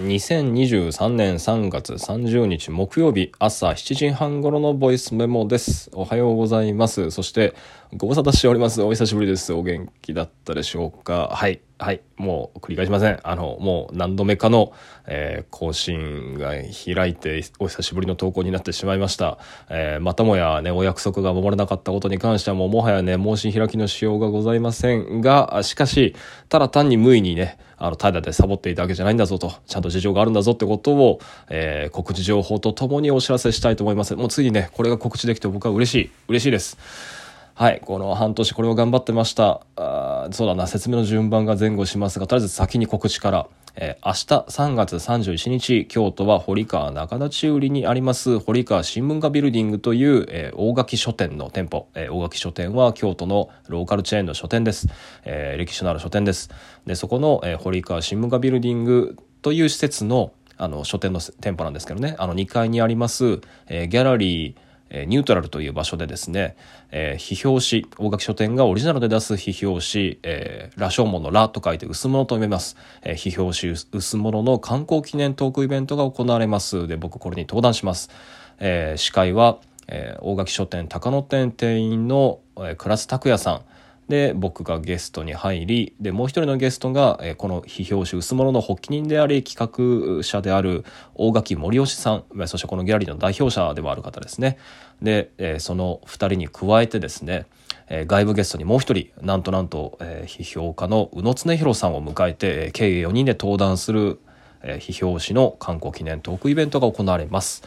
[0.00, 5.90] 2023年3月30日木曜日朝7時半頃のボイスメモです。
[5.92, 7.10] おはようございます。
[7.10, 7.54] そして、
[7.94, 8.80] ご無沙汰しております。
[8.80, 9.52] お久しぶりです。
[9.52, 11.28] お元気だったでしょうか？
[11.34, 11.60] はい。
[11.82, 12.00] はい。
[12.16, 13.18] もう繰り返しません。
[13.24, 14.72] あの、もう何度目かの、
[15.04, 19.38] えー、更新が開いて、お久しぶりの投稿になってしまいました。
[19.68, 26.14] えー、またもやね、お約束が守れなかったことに関してはもうもはやね、申し開きのしようがございませんが、しかし、
[26.48, 31.18] ただ単に無意にね、あの、怠惰でサボっていたわけじゃないんだぞと、ちゃんと事情があるんだぞってことを、
[31.50, 34.14] えー、告知情報とともにお知らせしたいと思います。
[34.14, 36.10] もう次ね、これが告知できて僕は嬉しい。
[36.28, 37.21] 嬉しいです。
[37.54, 39.60] はい、この半年これを頑張ってました。
[39.76, 43.48] あそうだな、説明の順番が前後しますが、とりあえず先に告知から。
[43.74, 51.88] えー、明日3月31日、京都は堀川中立売りにあります堀川新聞画ビルディングという、えー、大垣書店の店舗。
[51.94, 54.88] えー、大垣書店は京都のローカルチェーンの書店です。
[55.24, 56.50] えー、歴史のある書店です。
[56.86, 64.54] で、そこの、えー、堀川新聞画ビルディングという施設のあの書店の店舗なんですけどね、あの2階にあります、えー、ギャラリー、
[64.94, 66.54] えニュートラルという場所でですね、
[66.90, 72.76] えー、批評紙、大垣書店がオリジナルで出す批評紙、えー、羅生門の羅と書いて薄物と読めます。
[73.02, 76.86] えー、批評紙薄物の観光記念トークイベントが行われます。
[76.86, 78.10] で、僕これに登壇します。
[78.58, 83.62] えー、司会は、えー、大垣書店高野店店員の、えー、倉津拓也さん、
[84.08, 94.58] で僕がゲストに入りでもう一人のゲストが、えー、この批評紙薄物の発起人であり企画者である大垣森吉さんそしてこのギャラリーの代表者でもある方ですね
[95.00, 97.46] で、えー、その2人に加えてですね、
[97.88, 104.20] えー、外部ゲストにもう一人なんとなんと、え、批評家の宇野恒弘さんを迎えて、えー、計4人で登壇する、
[104.62, 107.62] え、批評紙の観光記念トークイベントが行われます。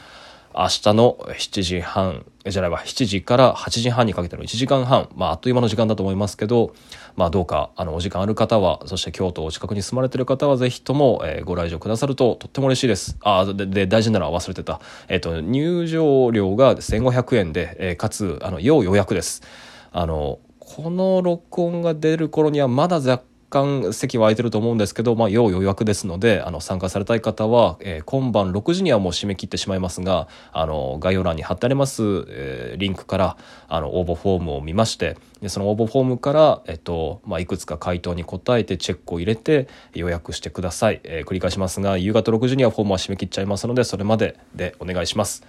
[0.57, 6.73] 明日の7時半、じゃないわ、7時から8時半にかけての1時間半、まあ、あっという間の時間だと思いますけど、
[7.17, 13.17] まあ、どうか、あの、お時間ある方は、そして京都お近くに住まれている方は、ぜひとも、えー、ご来場くださると、とっても嬉しいです。
[13.21, 14.79] あ、で、で大事なのは忘れてた。
[15.09, 19.43] えっ、ー、と、入場料が1500円で、えー、かつ、あの、要予約です。
[19.91, 41.01] あの、この録音が出る頃には、まだ若干席は空いてると思うんですけど、まあ、要予約ですので、あの、参加されたい方は、えー、今晩6時にはもう締め切ってしまいますが、あの、概要欄に貼ってあります、えー、リンクから、あの、応募フォームを見まして、でその応募フォームから、えっと、まあ、いくつか回答に答えてチェックを入れて予約してください。
[41.03, 45.43] えー、繰り返しますが、夕方6時にはフォームは締め切っちゃいますので、それまででお願いします。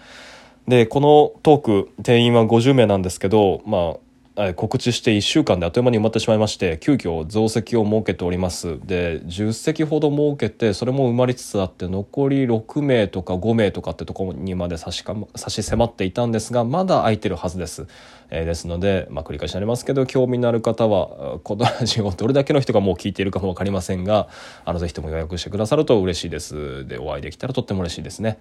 [0.69, 4.06] で、このトーク、定員は50名なんですけど、まあ、
[4.55, 8.79] 告知して1週間であっという間に埋まってしまいまして急遽増席を設けております。
[8.85, 17.87] で10席ほど設けてそれも埋まりつつあって残り6名とか5名とかってとこにまで差しか差し迫っていたんですがまだ空いてるはずです、
[18.29, 24.29] えー、ですので、まあ、繰り返しになりますけど興味のある方はこのラジオどれだけの人がもう聞いているかも分かりませんが
[24.67, 26.87] あのぜひとも予約してくださると嬉しいです。
[26.87, 28.39] でお会いできたらとっても嬉しいですね。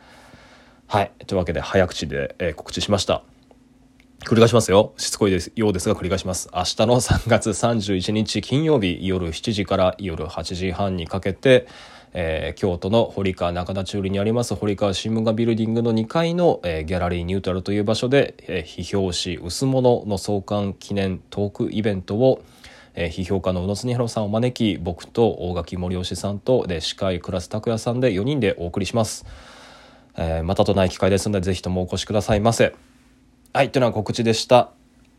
[0.88, 1.12] はい。
[1.26, 3.24] というわけで早口で、えー、告知しました。
[4.22, 4.94] 繰り返しますよ。
[4.98, 6.50] しつこいですようですが繰り返します。
[6.54, 11.68] 明日の3月31日金曜日夜7時から夜8時半にかけて、
[12.14, 22.42] えー、京都の堀川中田中売にあります堀川新聞画ビルディングの2階の、えー、ギャラリーニュートラルという場所で、えー、批評紙薄物の創刊記念トークイベントを
[22.96, 29.26] えー、批評家の宇野恒弘さんを招き僕と大垣森吉さんとで司会倉須拓也さんで4人でお送りします、
[30.16, 32.74] えー、またとない機会ですのでぜひともお越しくださいませ
[33.56, 34.72] はい、というのは告知でした。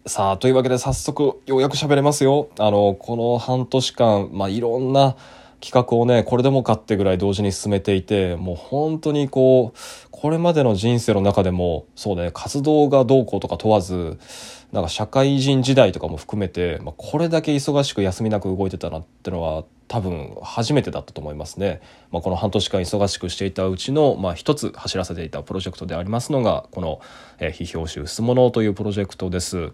[0.04, 2.50] さあ、というわけで早速、ようやく喋れますよ。
[2.58, 5.16] あの、この半年間、まあ、いろんな
[5.60, 9.78] 企画をね、これでもかってぐらい同時に進めていて、もう本当にこう、
[10.10, 14.18] これまでの人生の中でも、そうね、活動がどうこうとか問わず、
[14.72, 21.80] なんか社会人時代とかも含めて、まあ、これだけ忙しく休みなく動いてたなってのは多分初めてだったと思いますね。
[22.10, 27.00] まあ、この半年間忙しくしていたうちの、まあ、一つ走らせていたプロジェクトでありますのがこの、
[27.38, 29.70] えー、批評集薄物というプロジェクトです。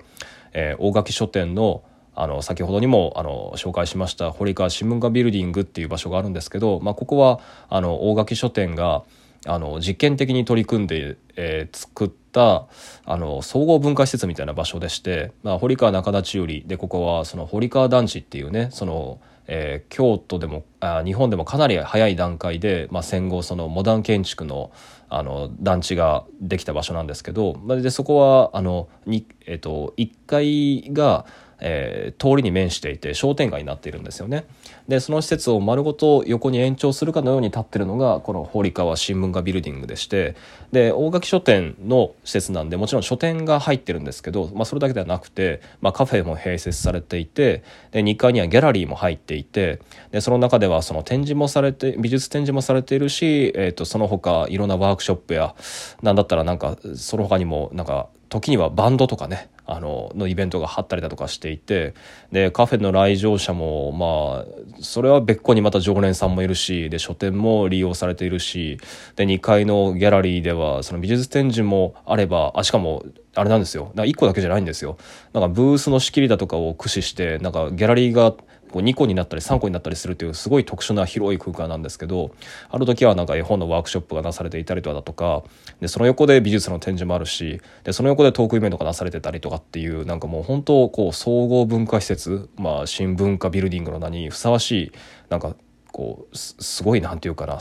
[0.52, 1.82] えー、大垣書店の
[2.14, 9.04] あの先ほどにもあの紹介しました堀川新聞画ビルディングっていう場所があるんですけど、まあ、ここはあの大垣書店が
[9.46, 12.66] あの実験的に取り組んで、えー、作った
[13.04, 24.70] あの総合文化施設みたいな場所でして、まあ、堀川中立売でここはその堀川団地っていうねそのえー、京都でもあ日本でもかなり早い段階で、まあ、戦後そのモダン建築の
[25.08, 31.26] あの団地ができた場所なんですけどでそこはあのに、えーと、1階が、
[31.64, 34.44] えー、通りに面していて商店街になっているんですよね。
[34.88, 40.34] でその施設を丸ごと横に延長するかのように立ってるのがこの堀川新聞画ビルディングでして
[40.72, 47.62] で大垣書店の施設なんでもちろん書店が入ってるんですけど、まあ、それだけではなくて、まあ、カフェも併設されていて
[47.92, 49.80] で2階にはギャラリーも入っていて
[50.10, 55.54] でその中ではその展示もされて美術展示もされているし、えー、とその他いろんなワークショップや
[56.02, 61.94] なんだったらなんかその他にもなんか時にはバンドとかねあののイベントが張ったりだとかしていて
[62.30, 68.78] でカフェの来場者もまあそれは別個にまた常連さんもいるしで書店も利用されているし
[69.16, 73.04] で2階のギャラリーではその美術展示もあればあしかも
[73.34, 73.92] あれなんですよ。
[73.94, 74.98] 1個だけじゃないんですよ。
[75.32, 78.34] なんかブースの仕切りだとかを駆使してなんかギャラリーが
[78.72, 82.34] こう2個になったり3個になったりするというすごい特殊な広い空間なんですけど
[82.70, 85.44] ある時はなんか絵本のワークショップがなされていたりとかだとか
[85.80, 94.92] でその横で美術の展示もあるしでその横でトークイベントがなされてたりとかっていうなんかもう本当こう総合文化施設、まあ、新文化ビルディングの名にふさわしい
[95.28, 95.54] なんか
[95.92, 97.58] こうすごいなんていうかな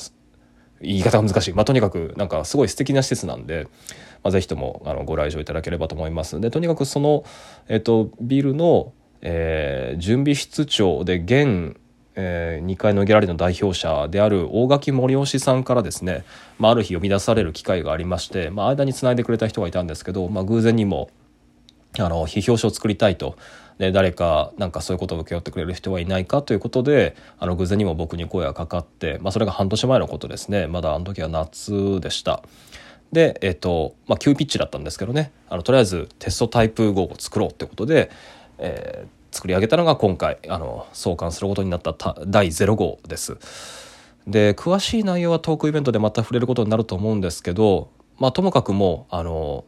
[0.81, 3.68] 言い方が難しい、まあ、とにかくなんかすごい素敵な施設なんで、
[4.24, 6.40] まあ、ぜひともあのご来場いただければと思います。
[6.40, 7.24] でとにかくその、
[7.68, 11.77] えっと、ビルのえー、準備室長で現、
[12.15, 16.25] えー、2階のギャラリーの代表者である大垣森吉さんからですね、
[16.59, 21.09] まあ、ある日呼び出される機会がありまして、まあ、間につないでくれた人がいたんですけど、まあ、偶然にも
[21.97, 23.38] あの批評書を作りたいと
[23.77, 32.44] で誰かなんかそういうことを請け負ってくれる人はいないかということであの偶然にも僕に声がかかって、まあ、それが半年前のことですねまだあの時は夏でした。
[33.12, 38.09] で、えっとまあ、急ピッチだったんですけどねあのとりあえずテストタイプ5を作ろうってことで、
[38.62, 41.94] えー、作り上げたのが今回あの創刊することになった
[42.25, 43.38] 第0号です。
[44.28, 49.66] で詳しい内容はトークイベントでまた触れることになると思うんですけど、まあ、ともかくもうあの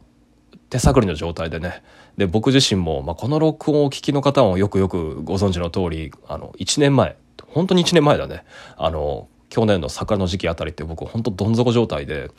[0.70, 1.82] 手探りの状態でね
[2.16, 7.16] で僕自身も、まあ、この録音をお聞きの方もよくよくご存知の通りあの1年前
[7.48, 8.44] 本当に1年前だね
[8.76, 12.30] あの去年の桜の時期あたりって僕本当どん底状態で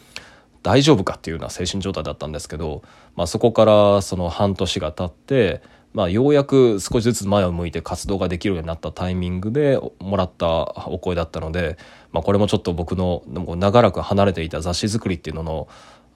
[0.64, 2.82] 大丈夫かっていうような精神状態だったんですけど、
[3.16, 5.62] まあ、そこからその半年が経って
[5.96, 10.48] まあ、ようやく少しずつ前を向いて活動ができるようになったタイミングでもらった
[10.90, 11.78] お声だったので、
[12.12, 15.68] まあ、これもちょっと僕の長らく離れていた雑誌作りっていうの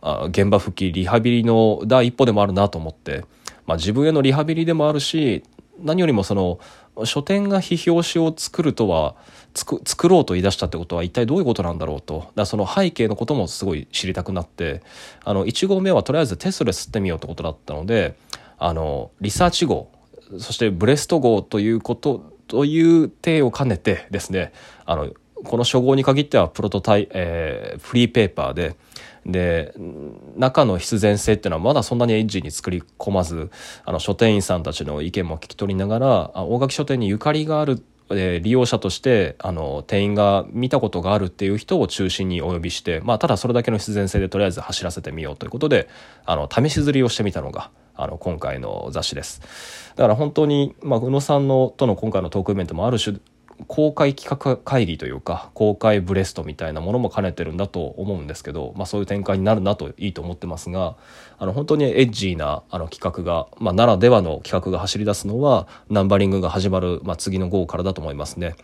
[0.01, 3.23] の現場復帰リハビリの第一歩でもあるなと思って、
[3.65, 5.45] まあ、自分へのリハビリでもあるし
[5.81, 6.59] 何よりもその
[7.05, 9.15] 書店が批評紙を作るとは
[9.53, 12.31] 作ろうと言い出したってことは一体どういうことなんだろうと。
[12.35, 14.83] だその背景のこともすごい知りたくなって
[15.23, 18.15] あの1号目はとりあえずテストで吸ってみようってことだったので
[18.59, 19.91] あのリサーチ号
[20.37, 24.53] そしてブレスト号ということという体を兼ねてですね
[24.85, 25.11] あの
[25.43, 28.75] この初号に限ってはプロトタイ、えー、フリーペーパーで
[29.25, 29.73] で
[30.37, 33.51] 中の必然性っていうのはまだそんなにエッジに作り込まず
[33.85, 45.87] あの書店員さんたちの意見も聞き取りながら大垣書店にゆかりがあるえ利用者としてあの店員が見たことがあるっていう人を中心にお呼びして、まあ、ただそれだけの必然性でとりあえず走らせてみようということで
[46.25, 49.41] あの試し釣りをしてみたのがあの今回の雑誌です。
[49.95, 53.17] だから本当に、まあ、宇野さんのとの今回のトークイベントもある種
[53.67, 60.95] 公開企画会議というか公開ブレストみたいなものも兼ねてるんだと思うんですけど、まあ、そういう展開になるなといいと思ってますが
[61.37, 68.55] あの本当にエッジーなあの企画が、まあ、ならではの企画が走り出すのはナンバリングが始まる、まあ、次の号からだと思いますね。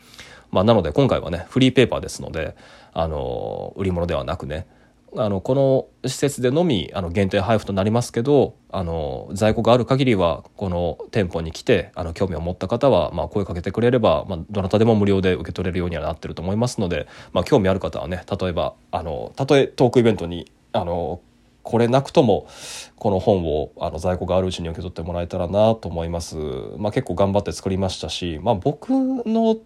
[0.51, 2.55] まあ、なので今回はねフリーペーパーですので
[2.93, 4.67] あの売り物ではなくね
[5.17, 21.21] あのこの施設でのみあの限定配布となりますけどあの在庫がある限りはこの店舗に来てあの興味を持った方は、まあ、声かけてくれれば、まあ、どなたでも無料で受け取れるようにはなってると思いますので、まあ、興味ある方はね例えばあのたとえトークイベントにあの
[21.63, 22.47] これなくとも
[22.95, 26.35] この本をあの在庫があるうちに受け取ってもらえたらなと思います。
[26.77, 29.57] まあ、結構頑張って作りましたし、まあ、僕の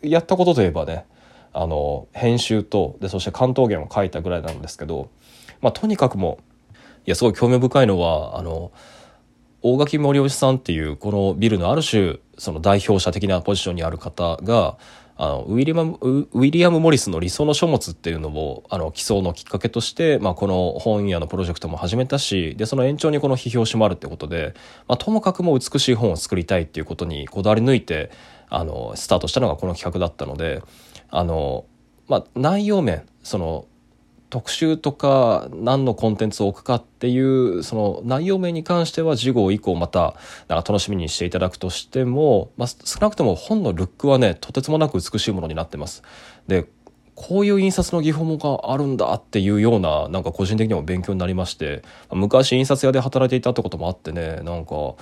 [0.00, 1.06] やったことといえばね
[1.52, 5.10] あの編集とでそして関東言を書いたぐらいなんですけど、
[5.60, 6.38] まあ、とにかくも
[7.06, 8.72] いやすごい興味深いのはあの
[9.62, 14.78] 大垣森吉さんっていうこのビルのある種その代表者的なポジションにある方が
[15.22, 24.54] あのウィリアムウィリアム・モリスの理想の書物っていうのをあの起草のきっかけとして、まあ、この本屋のプロジェクトも始めたしでその延長にこの批評誌もあるってことで、
[24.88, 28.10] まあ、ともかくも美しい本を作りたいっていうことにこだわり抜いて
[28.48, 30.62] あのスタートしたのがこの企画だったので
[31.10, 31.64] あの、
[32.08, 33.66] まあ、内容面その
[34.30, 40.14] 特集とか何のコンテンツを置くかっていうその内容面に関しては次号以降また
[40.46, 46.02] なんか楽しみにしていただくとしても、まあ、少なくとも本のルックはねとてつもなく美しいものになってます。
[46.46, 46.66] で
[47.16, 54.94] こういう印刷の技法もがあるんだっていうようななんか個人的にも勉強になりまして昔印刷屋で働いていたってこともあってねなんか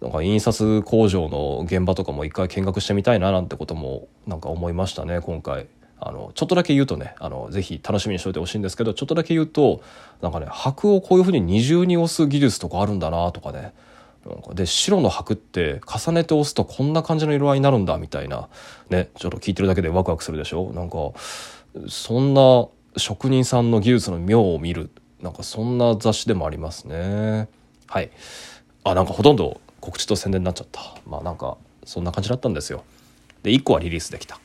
[0.00, 5.68] なんか印刷工場の現場とかも一回見学してみたいななんてこともなんか思いましたね今回。
[5.98, 9.80] あのちょっとだけ言うとねあのぜひ楽しみにしておいてほしいんですけどちょっとだけ言うと
[10.20, 13.72] なんかね箔をこういうふうに二重に押す技術とかあるんだなとかね。
[14.52, 18.48] で白の箔って重ねて押すとこんな感じの色合いになるんだみたいな。
[18.90, 20.72] ねちょっと聞いてるだけでワクワクするでしょ？
[20.74, 20.96] なんか
[21.88, 22.66] そんな
[22.98, 24.90] 職人さんの技術の妙を見る
[25.22, 27.48] なんかそんな雑誌でもありますね。
[27.86, 28.10] はい。
[28.84, 30.80] あなんかほとんど告知と宣伝になっちゃった。
[31.06, 32.82] まあなんかそんな感じだったんですよ。
[33.44, 34.40] で1個はリリースできた。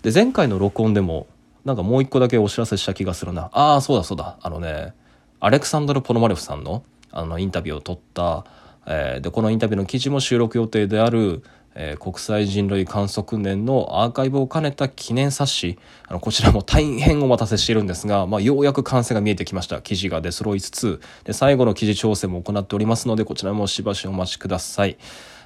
[0.00, 1.26] で前回の録音でも
[1.66, 3.50] なんかもう1個だけお知らせした気がするな。
[3.52, 4.38] ああそうだそうだ。
[4.40, 4.94] あのね
[5.40, 8.46] アレクサンドル・ポノマレフさんのあのインタビューを取った、
[8.86, 11.42] えー、でこのインタビューの記事も収録予定である、
[11.74, 19.80] えー、国際人類観測年のアーカイブを兼ねた記念冊子あのこちらも大変お待たせしているんですが、まあ、ようやく完成が見えてきました。
[19.80, 24.96] 記事が出揃いつつで最後の記事調整も行っておりますのでこちらもしばしお待ちください、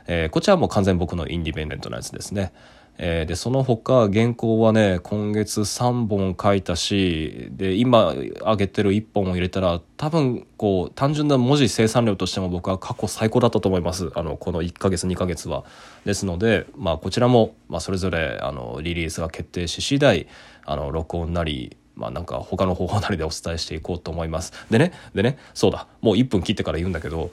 [0.07, 2.53] えー、こちらも完全僕のインディペンデントなやつですね。
[2.99, 15.65] えー、でその他原稿はね今月3本書いたしで今上げてる1本を入れたら多分こう単純な文字生産量としても僕は過去最高だったと思いますあのこの1ヶ月2ヶ月は。
[16.05, 20.29] ですので、まあ、こちらも、まあ、それぞれあのリリースが決定し次第
[20.65, 24.53] あの録音なりまあなんか他の方法なりでお伝えしていこうと思います。
[24.71, 27.31] でね、でね、そうだ、もう1分切ってから言うんだけど、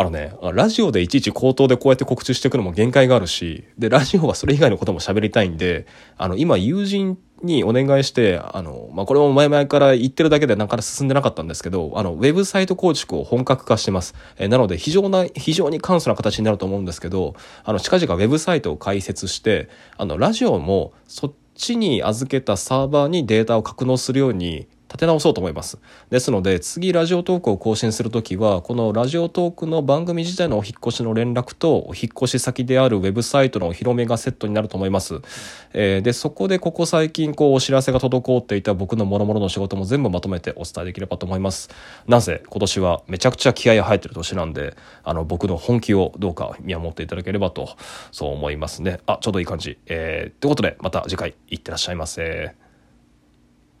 [0.00, 14.14] あのね、ラジオでいちいち口頭でこうやって告知していくのも限界があるし、で、ラジオはそれ以外のことも喋りたいんで、あの、今友人にお願いして、あの、まあ、これも前々から言ってるだけでなかなか進んでなかったんですけど、あの、ウェブサイト構築を本格化してます。
[14.38, 25.78] えなので、非常な、非常に簡素な形になると思うんですけど、あの、近々ウェブサイトを開設して、あの、ラジオもそっちに預けたサーバーにデータを格納するように立て直そうと思います。
[26.10, 35.20] ですので、次ラジオトークを更新するときは、このラジオトークの番組自体のお引越しの連絡と、お引越し先であるウェブサイトのお披露目がセットになると思います。
[35.74, 41.70] えー、で、そこでここ最近、こう、お知らせが滞っていた僕の諸々の仕事も全部まとめてお伝えできればと思います。
[42.08, 47.76] なぜ、今年はめちゃくちゃ気合が入ってる年なんで、あの、僕の本気をどうか見守っていただければと、
[48.10, 48.98] そう思いますね。
[49.06, 49.78] あ、ちょうどいい感じ。
[49.86, 52.69] えー、ということで、また次回、いってらっしゃいませ。